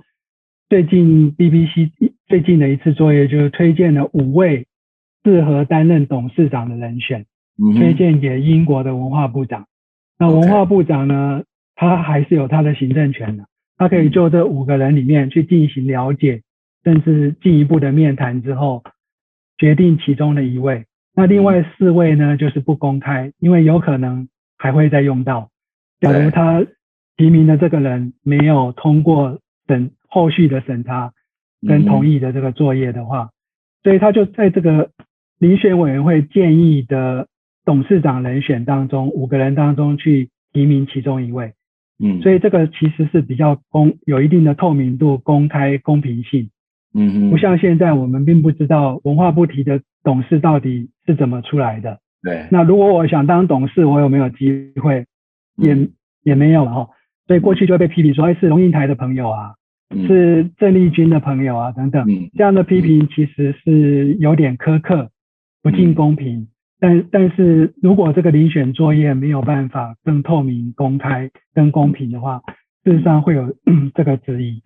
[0.68, 1.90] 最近 BBC
[2.26, 4.66] 最近的一次作业就是推荐了五位
[5.22, 7.26] 适合担任董事长的人选。
[7.58, 9.66] 推荐给英国的文化部长，
[10.18, 11.44] 那文化部长呢，
[11.76, 13.44] 他还是有他的行政权的，
[13.76, 16.42] 他可以就这五个人里面去进行了解，
[16.82, 18.82] 甚至进一步的面谈之后，
[19.58, 20.86] 决定其中的一位。
[21.14, 25.50] 那另外四位呢，就是不公开，因为有可能还会再用到。
[26.00, 26.64] 假如他
[27.16, 29.38] 提名的这个人没有通过
[29.68, 31.12] 审后续的审查
[31.66, 33.30] 跟同意的这个作业的话，
[33.82, 34.90] 所以他就在这个
[35.38, 37.28] 遴选委员会建议的。
[37.64, 41.52] 董事长人选当中五个人当中去提名其中一位。
[42.02, 46.50] 嗯，所以这个其实是比较公，有一定的透明度、公开、公平性。
[46.94, 52.00] 嗯嗯，不像现在我们并不知道文化部提的董事到底是怎么出来的。
[52.22, 52.46] 对。
[52.50, 55.06] 那如果我想当董事，我有没有机会？
[55.56, 56.88] 也、嗯、也没有了哈。
[57.26, 59.54] 所以过去就会被批评说，哎，是龙应台的朋友啊，
[59.94, 62.04] 嗯、是郑丽君的朋友啊等等。
[62.10, 62.28] 嗯。
[62.34, 65.10] 这样的批评其实是有点苛刻，
[65.62, 66.48] 不尽公平。
[66.82, 72.42] 嗯但但是如果这个遴选作业没有办法更透明、公开、更公平的话，
[72.84, 73.54] 事实上会有
[73.94, 74.60] 这个质疑。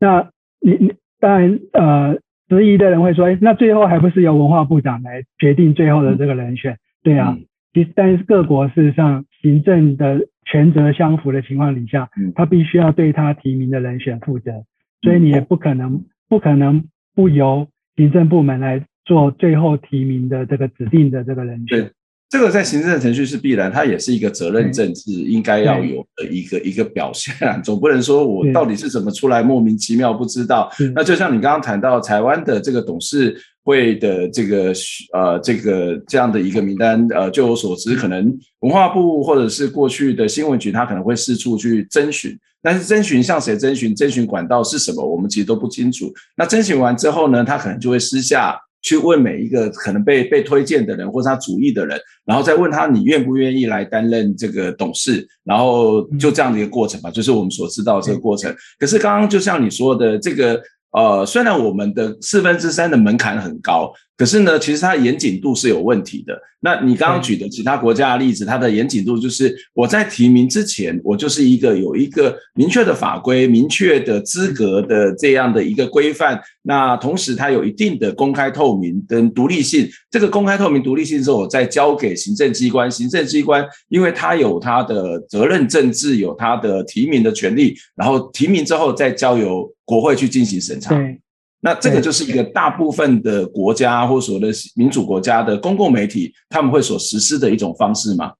[0.00, 0.30] 那
[0.60, 6.76] 你你当然呃，质疑的人会说，哎，那最后还不是由文化部长来决定最后的这个人选？
[7.04, 7.38] 对啊，
[7.72, 14.64] 其实但是各国事实上行政的权责相符的情况底下，他必须要对他提名的人选负责，
[15.02, 18.84] 所以你也不可能不可能不由行政部门来。
[19.10, 21.90] 做最后提名的这个指定的这个人选，对，
[22.28, 30.70] 这个在行政程序是必然，它也是一个责任政治应该要有的一个一个表现，总不能说我到底是怎么出来莫名其妙不知道。
[30.94, 34.72] 那就像你刚刚谈到台湾的这个董事会的这个
[35.12, 46.12] 呃这个这样的一个名单，呃，就我所知，可能文化部或者是过去的新闻局，他可能会四处去征询，但是征询向谁征询，征询管道是什么，我们其实都不清楚。
[46.36, 48.56] 那征询完之后呢，他可能就会私下。
[48.82, 58.54] 去问每一个可能被被推荐的人，或是他主意的人，然后再问他你愿不愿意来担任这个董事，然后就这样的一个过程吧，就是我们所知道的这个过程。
[58.78, 60.60] 可是刚刚就像你说的这个。
[60.92, 66.36] 呃，虽然我们的四分之三的门槛很高，可是呢，其实它的严谨度是有问题的。
[66.62, 76.38] 那你刚刚举的其他国家的例子，它的严谨度就是我在提名之前，我就是一个有一个明确的法规、明确的资格的这样的一个规范。
[76.62, 79.88] 那同时它有一定的公开透明跟独立性。
[80.10, 89.72] 这个公开透明、独立性之后，我再交给行政机关，行政机关因为它有它的责任政治，有它的提名的权利，然后提名之后再交由。
[89.90, 91.20] 国会去进行审查，对，
[91.60, 98.34] 那这个就是一个大部分的国家或所谓的民主国家的公共媒体他们会所实施的一种方式吗？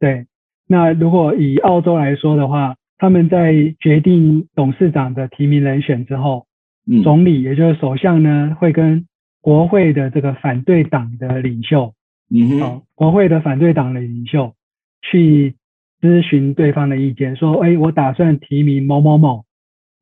[0.00, 0.26] 对，
[0.66, 6.46] 那如果以澳洲来说的话，他们在决定董事长的提名人选之后，
[6.90, 9.06] 嗯，总理也就是首相呢，会跟
[9.40, 11.94] 国会的这个反对党的领袖，
[12.34, 14.52] 嗯哼，国会的反对党的领袖
[15.00, 15.54] 去
[16.00, 19.44] 咨询对方的意见，说，哎，我打算提名某某某。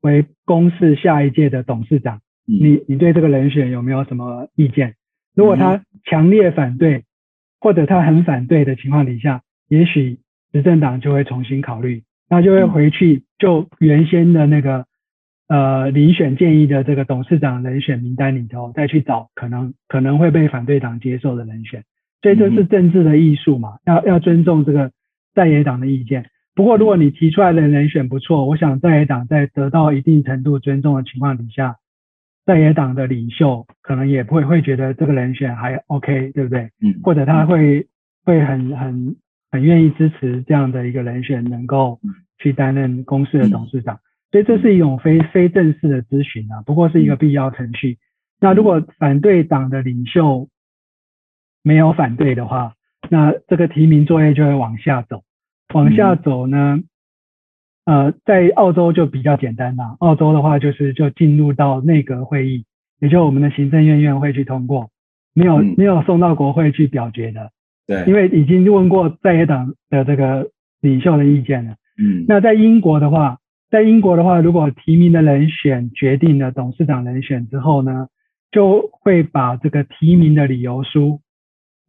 [0.01, 4.95] 为公示下一届的董事长，你你对这个人选有没有什么意见？
[5.35, 7.05] 如果他强烈反对，
[7.61, 10.19] 或者他很反对的情况底下，也许
[10.53, 14.87] 执政党就会重新考虑，那就会回去就原先的那个
[15.49, 21.85] 呃遴选建议的这个董事长人选名单里头，再去找可能可能会被反对党接受的人选。
[22.23, 24.91] 所以这是政治的艺术嘛，要要尊重这个
[25.35, 26.31] 在野党的意见。
[26.55, 31.77] 不过，如果你提出来的人选不错，我想在野党在得到一定程度尊重的情况底下，
[32.45, 36.71] 在野党的领袖可能也不会会觉得这个人选还 OK，对不对？
[36.83, 37.01] 嗯。
[37.03, 37.87] 或者他会
[38.25, 39.17] 会很很
[39.51, 42.01] 很愿意支持这样的一个人选能够
[42.39, 44.01] 去担任公司的董事长。
[44.31, 47.99] 所以这是一种非非正式的咨询啊，不过是一个必要程序。
[48.41, 50.49] 那如果反对党的领袖
[51.63, 52.75] 没有反对的话，
[53.09, 55.23] 那这个提名作业就会往下走。
[55.73, 56.81] 往下走呢，
[57.85, 59.97] 呃，在澳洲就比较简单啦。
[60.01, 62.65] 澳洲的话就是就进入到内阁会议，
[63.01, 64.91] 也就我们的行政院院会去通过，
[65.35, 67.51] 没有没有送到国会去表决的。
[67.87, 71.77] 对，因为已经问过在野党的这个领袖的意见了。
[71.99, 73.39] 嗯，那在英国的话，
[73.71, 78.09] 在英国的话，如果提名的人选决定了董事长人选之后呢，
[78.51, 81.21] 就会把这个提名的理由书。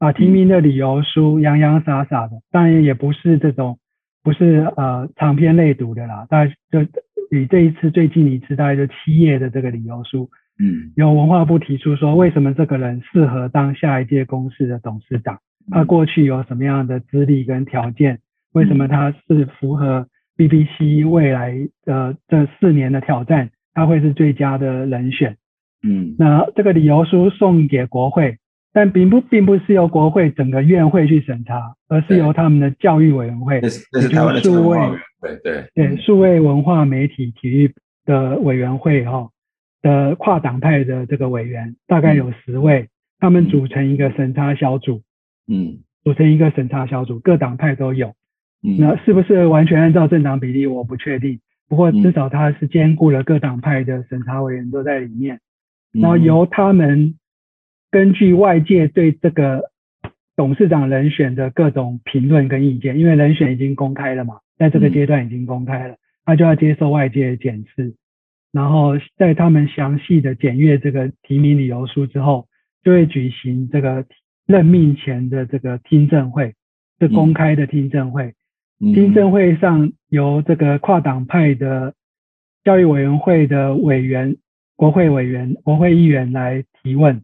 [0.01, 3.77] 啊，提名的理由书洋洋洒洒的，当然也不是这种，
[4.23, 6.81] 不是呃长篇累读的啦，大概就
[7.29, 10.27] 以这一次最近一次大概就七页的这个理由书，
[10.59, 15.37] 嗯，由文化部提出说为什么这个人适合当下一届公司的董事长，
[15.69, 18.17] 他过去有什么样的资历跟条件，
[18.53, 25.37] 为什么他是符合 BBC 未来的这四年的挑战，他会是最佳的人选，
[25.83, 28.37] 嗯，那这个理由书送给国会。
[28.73, 33.79] 但并不并不是由国会整个院会去审查，而是由他们的教育委员会，就是
[34.41, 34.79] 数位
[35.21, 35.69] 对对。
[35.75, 37.73] 对数位文化媒体体育
[38.05, 39.29] 的委员会哈
[39.81, 42.87] 的跨党派的这个委员，大概有十位，
[43.19, 45.01] 他们组成一个审查小组，
[45.49, 48.13] 嗯，组成一个审查小组，各党派都有，
[48.61, 55.41] 那是不是完全按照政党比例我不确定，不过至少他是兼顾了各党派的审查委员都在里面，
[55.91, 57.15] 然后由他们。
[57.91, 59.69] 根据外界对这个
[60.37, 67.93] 董事长人选的各种评论跟意见，因为人选已经公开了嘛，在这个阶段已经公开了，他就要接受外界的检视，
[68.53, 72.47] 然后在他们详细的检阅这个提名理由书之后，
[72.81, 74.05] 就会举行这个
[74.47, 76.55] 任命前的这个听证会，
[76.99, 78.33] 是公开的听证会。
[78.79, 81.93] 听证会上由这个跨党派的
[82.63, 84.37] 教育委员会的委员、
[84.75, 87.21] 国会委员、国会议员来提问。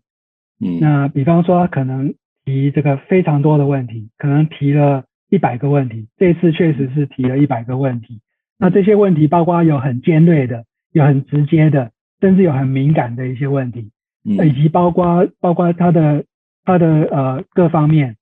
[0.60, 6.08] 嗯，那比方说他可能提这个非常多的问题，可能提了一百个问题。
[6.18, 8.22] 这次确实是提了一百个问题。
[8.58, 13.92] 那这些问题包括有很尖锐的，有很直接的，甚至有很敏感的一些问题，
[14.24, 16.26] 以及包括包括他的
[16.66, 18.16] 他的呃各方面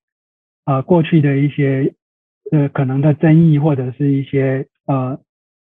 [0.66, 1.94] 啊、呃、过去的一些
[2.52, 5.20] 呃可能的争议或者是一些呃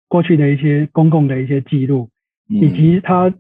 [0.08, 2.10] 过去的一些公共的一些记录，
[2.48, 3.34] 以及他。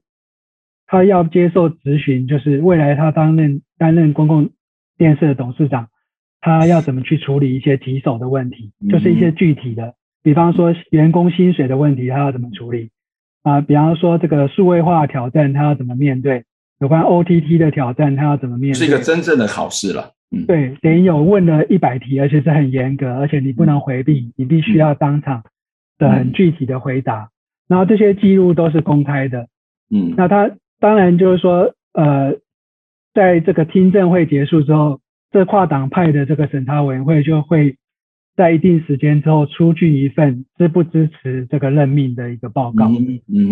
[0.91, 4.49] 他要接受咨询，就是未来他担任担任公共
[4.97, 5.87] 电视的董事长，
[6.41, 12.89] 他要怎么去处理一些棘手的问题，就是一些具体的，比方说员工薪水的问题，他要怎么处理
[13.41, 13.61] 啊？
[13.61, 16.43] 比方说这个数位化挑战，他要怎么面对？
[16.81, 18.77] 有关 OTT 的挑战，他要怎么面对？
[18.77, 20.11] 是一个真正的考试了。
[20.29, 25.43] 嗯，对，等于有问了一百题，而且是很严格，而且你不能回避，你必须要当场
[25.97, 27.29] 的很具体的回答。
[27.69, 29.47] 然后这些记录都是公开的。
[29.89, 30.51] 嗯，那他。
[30.81, 32.33] 当然，就是说，呃，
[33.13, 34.99] 在这个听证会结束之后，
[35.31, 37.77] 这跨党派的这个审查委员会就会
[38.35, 42.89] 在一定时间之后出具一份支不支持这个任命的一个报告，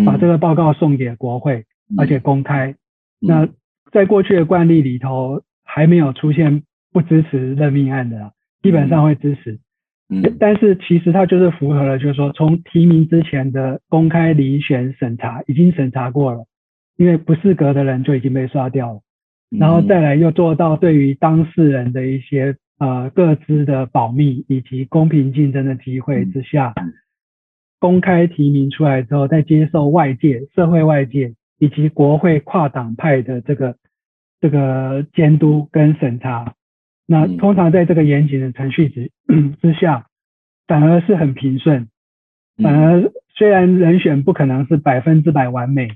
[0.04, 1.64] 把这个报告送给国会，
[1.96, 2.74] 而且公开。
[3.20, 3.48] 那
[3.92, 9.60] 在过去的惯例里头，还没有出现不支持任命案的，基本上会支持。
[10.40, 16.46] 但是其实它就是符合了，就是说从提名之前的公开遴选审查已经审查过了。
[17.00, 19.00] 因为不适格的人就已经被刷掉了，
[19.48, 26.74] 然后再来又做到对于当事人的一些呃各自的保密以及公平竞争的机会之下，
[27.78, 33.76] 公开提名出来之后，再接受外界、社会外界以及国会跨党派的这个
[34.38, 36.52] 这个监督跟审查，
[37.06, 39.10] 那通常在这个严谨的程序之
[39.62, 40.04] 之下，
[40.66, 41.88] 反而是很平顺，
[42.62, 45.88] 反而虽然人选不可能是百分之百完美。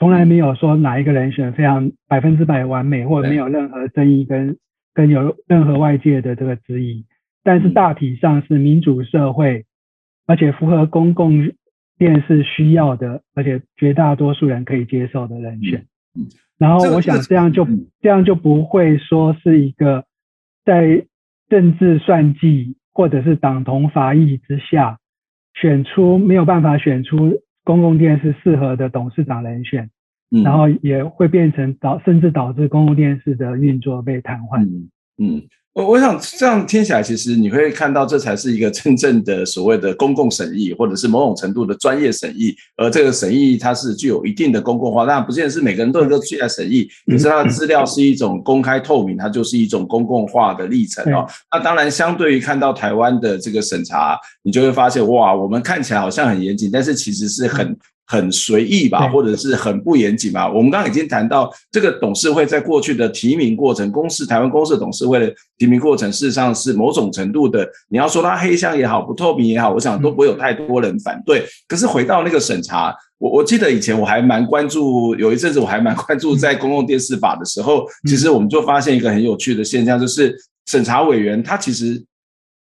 [0.00, 4.56] 从来没有说哪一个人选非常百分之百完美，或者没有任何争议跟
[4.94, 7.04] 跟有任何外界的这个质疑，
[7.44, 9.66] 但是大体上是民主社会，
[10.26, 11.52] 而且符合公共
[11.98, 15.84] 电视需要的，而且绝大多数人可以接受的人选。
[16.56, 17.68] 然后我想这样就
[18.00, 20.06] 这样就不会说是一个
[20.64, 21.04] 在
[21.50, 24.98] 政治算计或者是党同伐异之下
[25.52, 27.42] 选出没有办法选出。
[27.70, 29.88] 公共电视适合的董事长人选，
[30.32, 34.64] 嗯，然后也会变成导，甚至导致公共电视的运作被瘫痪。
[34.64, 34.90] 嗯。
[35.18, 35.42] 嗯
[35.72, 42.52] 我我想这样听起来，其实你会看到这才是一个真正的所谓的公共审议，或者是某种程度的专业审议。
[42.76, 46.88] 而这个审议它是具有一定的公共化，当然不见得是每个人都能够去来审议。
[47.06, 51.24] 可是它的资料是一种公开透明，它就是一种公共化的历程哦。
[51.52, 57.76] 那当然，相对于看到台湾的这个审查，你就会发现哇，我们看起来好像很严谨，但是其实是很。
[58.10, 60.48] 很随意吧，或者是很不严谨吧。
[60.50, 71.46] 我们刚刚已经谈到，这个董事会在过去的提名过程，公司台湾公视董事会的提名过程，事实上是某种程度的，你要说它黑箱也好，不透明也好，我想都不会有太多人反对。
[71.68, 80.36] 可是回到那个审查，我我记得以前我还蛮关注，有一阵子我还蛮关注在公共电视法的时候，其实我们就发现一个很有趣的现象，就是
[80.66, 82.04] 审查委员他其实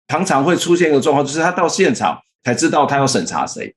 [0.08, 3.74] 常常会出现一个状况，就是他到现场才知道他要审查谁。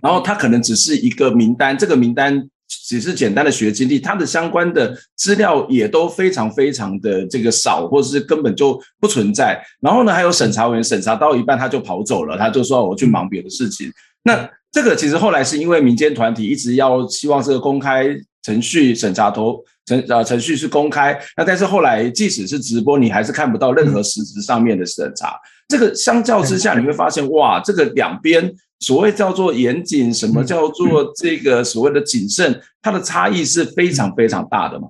[0.00, 9.62] 然后他可能只是一个名单，这个名单只是简单的学经历，他的相关的资料也都非常非常的这个少，或者是根本就不存在。
[9.80, 13.92] 然后呢，还有审查委员审查到一半他就跑走了，他就说我去忙别的事情。
[14.24, 18.08] 那这个其实后来是因为民间团体一直要希望这个公开
[18.42, 25.34] 程序审查头程呃程序是公开，那但是后来即使是直播，你还是看不到任何实质上面的审查。
[25.68, 28.52] 这个相较之下，你会发现哇，这个两边。
[28.82, 34.88] 所谓叫做严谨，什么叫做这个所谓的谨慎，它的差异是非常非常大的嘛？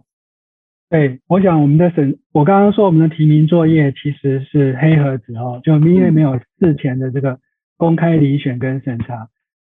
[0.89, 7.39] 对，我想我们的审，我刚刚说我们的提名作业其实是黑盒子哦，就因为没有事前的这个
[7.77, 9.29] 公开遴选跟审查，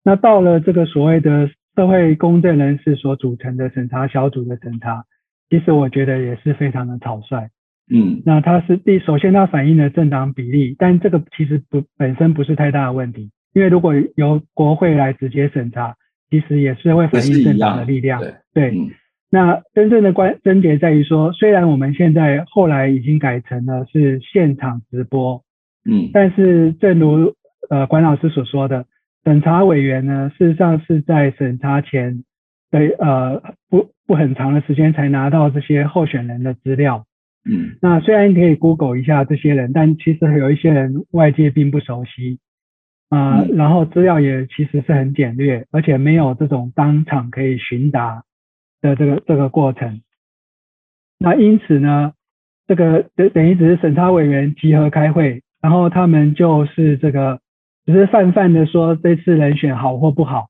[0.04, 5.06] 那到了这个所谓的社会公正人士所组成的审查小组的审查，
[5.50, 7.50] 其实我觉得也是非常的草率。
[7.92, 13.30] 嗯，那它是第首先它反映了政党比例，但这个其实不本身不是太大的问题。
[13.54, 15.96] 因为如果由国会来直接审查，
[16.30, 18.20] 其实也是会反映政党的力量。
[18.20, 18.90] 对，对、嗯，
[19.30, 25.44] 那真正的关症结在于说，虽然我们现在后来已经改成了是现场直播，
[25.86, 27.36] 嗯，但是正如
[27.70, 28.86] 呃管老师所说的，
[29.24, 32.24] 审查委员呢，事实上是在审查前
[32.72, 37.06] 的呃不不很长的时间才拿到这些候选人的资料，
[37.48, 42.40] 嗯，那虽然你可以 Google 一下这些人，但其实有一些人外界并不熟悉。
[43.10, 48.24] 啊、呃，然后资料也其实是很简略，而且没有这种当场可以询答
[48.82, 50.02] 的这个这个过程。
[51.20, 52.14] 那因此呢，
[52.68, 57.40] 这个等等于只是审查委员集合开会，然后他们就是这个
[57.86, 60.50] 只是泛泛的说这次人选好或不好，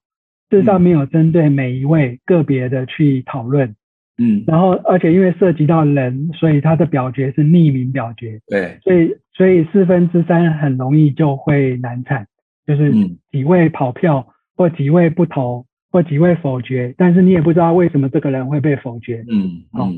[0.49, 3.75] 事实上没有针对每一位个别的去讨论。
[4.17, 8.39] 嗯，然后而且因为涉及到人，所以他的表决是匿名表决。
[8.47, 12.27] 对，所以所以四分之三很容易就会难产。
[12.65, 12.91] 就是
[13.31, 19.89] 几位跑票，或几位不投，或几位否决，但是你也不知道为什么这个人会被否决，嗯，好，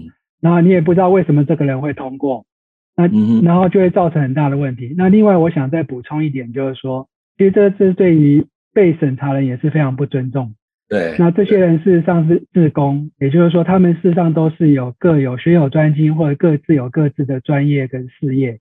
[0.41, 2.45] 然后你也不知道为什么这个人会通过，
[2.95, 3.07] 那
[3.41, 4.93] 然后就会造成很大的问题。
[4.97, 7.07] 那另外我想再补充一点，就是说，
[7.37, 10.55] 其实这是对于被审查人也是非常不尊重。
[10.87, 18.59] 对，那这些人事实上是自工，也就是说他们事实上都是有各有学有专精，或者各自有各自的专业跟事业。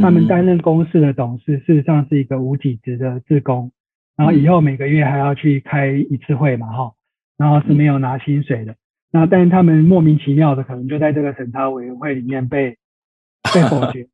[0.00, 3.72] 他们担任公司的董事，事实上是一个无给职的职工，
[4.16, 6.92] 然后以后每个月还要去开一次会嘛，哈，
[7.36, 8.74] 然后是没有拿薪水的。
[9.10, 12.76] 那但是他们莫名其妙的，可能就在这个审查委员会里面被
[13.54, 14.06] 被否决，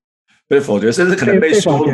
[0.48, 1.90] 被否决，甚至可能被羞辱。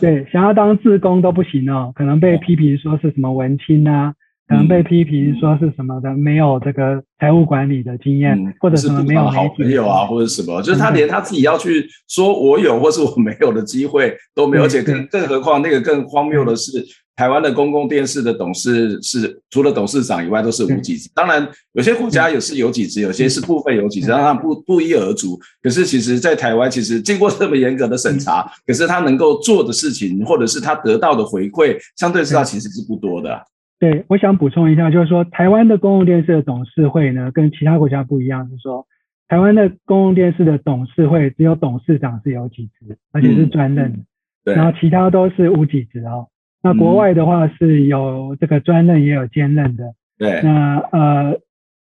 [0.00, 4.14] 对，想要当志工都不行哦，可能被批评说是什么文青啊。
[4.46, 16.84] 可能被批评说是什么的，没有这个财务管理的经验，或者什么没有好朋友啊，或者什么，就是他连他自己要去说我有或是我没有的机会都没有，而且更更何况那个更荒谬的是，
[17.16, 21.08] 台湾的公共电视的董事是除了董事长以外都是无几职。
[21.14, 25.40] 当然有些国家也是有几职，有些是部分有几职，让他不不一而足。
[25.62, 33.40] 可是其实，在台湾其实经过这么严格的审查，可是他能够做的事情，或者是他得到的回馈，相对之下其实是不多的。
[33.80, 38.86] 对，我想补充一下，就是说台湾的公共电视的董事会呢，跟其他国家不一样，是说
[39.28, 44.06] 台湾的公共电视的董事会只有董事长是有几职，而且是专任的，嗯、
[44.44, 46.28] 对，然后其他都是无几职哦。
[46.62, 50.40] 那国外的话是有这个专任也有兼任的，对。
[50.42, 51.40] 那呃，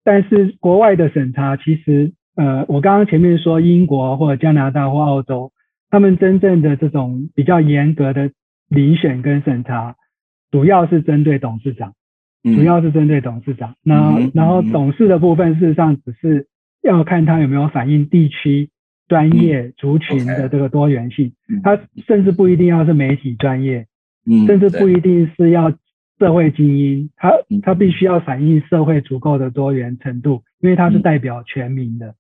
[0.04, 5.52] 但是国外的审查其实呃，我刚刚前面说英国或者加拿大或澳洲，
[5.90, 8.30] 他们真正的这种比较严格的
[8.70, 9.96] 遴选跟审查。
[10.52, 11.94] 主要是针对董事长，
[12.44, 13.76] 主要是针对董事长。
[13.84, 16.48] 那、嗯、然后董事的部分，事实上只是
[16.82, 18.70] 要看他有没有反映地区、
[19.08, 21.34] 专业、族群的这个多元性。
[21.64, 23.86] 他甚至不一定要是媒体专业，
[24.48, 25.72] 甚至不一定是要
[26.18, 27.10] 社会精英。
[27.16, 32.16] 他他必须要反映社会足够的多元程度，因为他是代表全民的，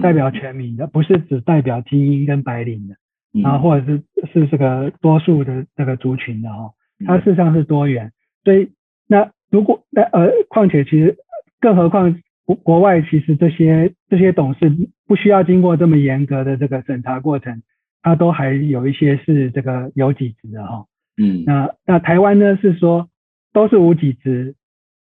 [0.00, 2.94] 代表全民的，不是只代表精英跟白领的，
[3.42, 6.70] 然后或者是是这个多数的这个族群的哈。
[7.06, 8.12] 它事实上是多元，
[8.44, 8.70] 所以
[9.06, 11.16] 那如果那呃，况且其实
[11.60, 14.72] 更何况国国外其实这些这些董事
[15.06, 17.62] 不需要经过这么严格的这个审查过程，
[18.02, 20.86] 它都还有一些是这个有几职的哈。
[21.16, 23.08] 嗯，那那台湾呢是说
[23.52, 24.54] 都是无几职，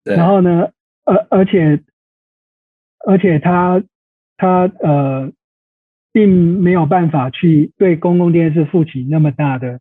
[0.03, 0.69] 然后呢，
[1.05, 1.81] 而而且
[3.05, 3.83] 而且他
[4.37, 5.31] 他呃，
[6.11, 9.79] 并没有办法去对公共电视负起那么大的。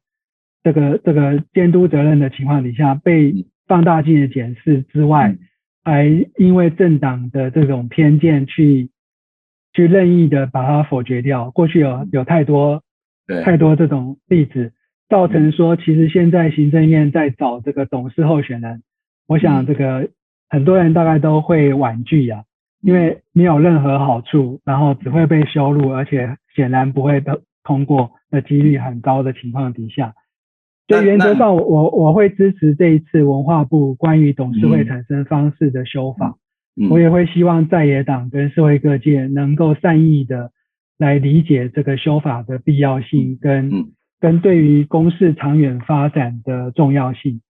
[0.62, 5.36] 这个这个监督责任的情况底下，被放大镜的检视之外，
[5.82, 6.04] 还
[6.36, 8.90] 因为政党的这种偏见去
[9.72, 11.50] 去任意的把它否决掉。
[11.50, 12.82] 过去有有太多
[13.44, 14.72] 太多这种例子，
[15.08, 18.82] 造成说其实现在行政院在找这个董事候选人，
[19.26, 20.10] 我想这个
[20.48, 22.44] 很多人大概都会婉拒呀，
[22.82, 30.12] 因为没有任何好处，然后只会被羞辱，而且显然不会的通过的几率很高的情况底下。
[30.90, 36.36] 所以原则上我，我我会支持这一次文化部关于董事会产生方式的修法。
[36.88, 40.50] 我也会希望在野党跟社会各界能够善意的
[40.98, 43.88] 来理解这个修法的必要性跟，跟、嗯、
[44.18, 47.40] 跟对于公视长远发展的重要性。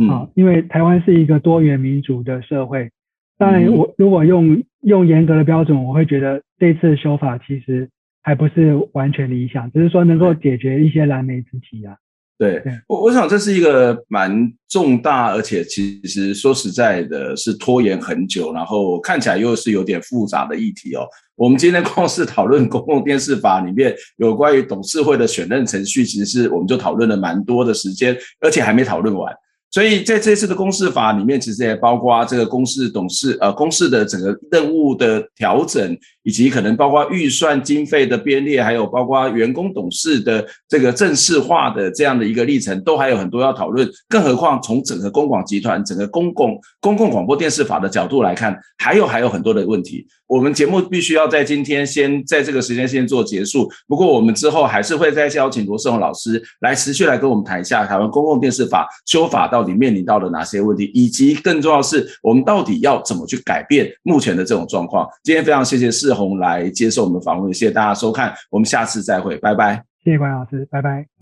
[0.00, 2.90] 嗯、啊，因为台湾是一个多元民主的社会。
[3.38, 7.88] 当然，我如果用用严格的标准，我会觉得这次修法其实
[8.22, 11.96] 还不是完全理想，只是说能够解决一些燃眉之急啊。
[12.40, 21.06] 对，我我想这是一个蛮重大，而且其实说实在的，是拖延很久，然后看起来又是有点复杂的议题哦。
[21.36, 29.30] 我们今天 光是讨论公共电视法里面有关于董事会的选任程序，其实是我们就讨论了蛮多的时间，而且还没讨论完。
[29.70, 43.88] 所以在这次的公示法里面，其实也包括这个公示董事呃公示的整个任务的调整，以及可能包括预算经费的编列，还有包括员工董事的这个正式化的这样的一个历程，都还有很多要讨论。
[44.08, 50.04] 更何况从整个公广集团、整个公共公共广播电视法的角度来看，还有还有很多的问题。
[50.26, 53.68] 我们节目必须要在今天先在这个时间先做结束。
[53.88, 59.60] 不过我们之后还是会再邀请罗仕鸿老师来持续来跟我们谈一下台湾公共电视法修法到。
[59.60, 65.06] 底面临到了哪些问题，以及更重要是，我们到底要怎么去改变目前的这种状况？
[65.22, 69.84] 今天非常谢谢世志宏来接受我们的访问，谢谢大家收看，我们下次再会，拜拜。
[70.02, 71.19] 谢谢关老师，拜拜。